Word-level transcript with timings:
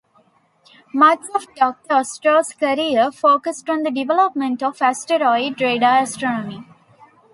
Much 0.95 1.19
of 1.35 1.45
Doctor 1.53 1.97
Ostro's 1.97 2.53
career 2.53 3.11
focused 3.11 3.69
on 3.69 3.83
the 3.83 3.91
development 3.91 4.63
of 4.63 4.81
asteroid 4.81 5.61
radar 5.61 5.99
astronomy. 5.99 6.65